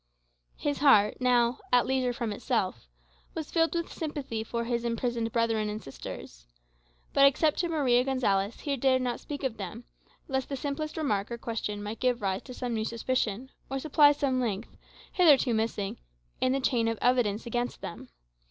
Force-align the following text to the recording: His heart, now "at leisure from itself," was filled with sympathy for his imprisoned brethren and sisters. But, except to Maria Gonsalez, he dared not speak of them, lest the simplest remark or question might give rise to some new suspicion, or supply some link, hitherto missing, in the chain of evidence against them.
His 0.57 0.79
heart, 0.79 1.17
now 1.21 1.59
"at 1.71 1.85
leisure 1.85 2.11
from 2.11 2.33
itself," 2.33 2.87
was 3.35 3.51
filled 3.51 3.75
with 3.75 3.93
sympathy 3.93 4.43
for 4.43 4.63
his 4.63 4.83
imprisoned 4.83 5.31
brethren 5.31 5.69
and 5.69 5.79
sisters. 5.79 6.47
But, 7.13 7.27
except 7.27 7.59
to 7.59 7.69
Maria 7.69 8.03
Gonsalez, 8.03 8.61
he 8.61 8.75
dared 8.77 9.03
not 9.03 9.19
speak 9.19 9.43
of 9.43 9.57
them, 9.57 9.83
lest 10.27 10.49
the 10.49 10.57
simplest 10.57 10.97
remark 10.97 11.29
or 11.29 11.37
question 11.37 11.83
might 11.83 11.99
give 11.99 12.23
rise 12.23 12.41
to 12.45 12.53
some 12.55 12.73
new 12.73 12.83
suspicion, 12.85 13.51
or 13.69 13.77
supply 13.77 14.11
some 14.11 14.41
link, 14.41 14.67
hitherto 15.11 15.53
missing, 15.53 15.99
in 16.39 16.51
the 16.53 16.59
chain 16.59 16.87
of 16.87 16.97
evidence 16.99 17.45
against 17.45 17.81
them. 17.81 18.09